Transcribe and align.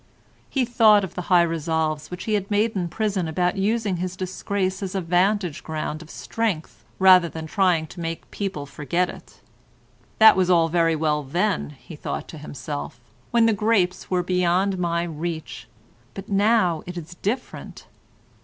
He 0.49 0.65
thought 0.65 1.03
of 1.03 1.13
the 1.13 1.21
high 1.29 1.43
resolves 1.43 2.09
which 2.09 2.23
he 2.23 2.33
had 2.33 2.49
made 2.49 2.75
in 2.75 2.87
prison 2.89 3.27
about 3.27 3.55
using 3.57 3.97
his 3.97 4.15
disgrace 4.17 4.81
as 4.81 4.95
a 4.95 5.01
vantage 5.01 5.63
ground 5.63 6.01
of 6.01 6.09
strength 6.09 6.83
rather 6.97 7.29
than 7.29 7.45
trying 7.45 7.85
to 7.85 7.99
make 7.99 8.31
people 8.31 8.65
forget 8.65 9.09
it. 9.09 9.41
"That 10.17 10.35
was 10.35 10.49
all 10.49 10.69
very 10.69 10.95
well 10.95 11.21
then," 11.21 11.75
he 11.79 11.95
thought 11.95 12.27
to 12.29 12.39
himself, 12.39 12.99
"when 13.29 13.45
the 13.45 13.53
grapes 13.53 14.09
were 14.09 14.23
beyond 14.23 14.79
my 14.79 15.03
reach, 15.03 15.67
but 16.15 16.27
now 16.27 16.81
it 16.87 16.97
is 16.97 17.13
different." 17.21 17.85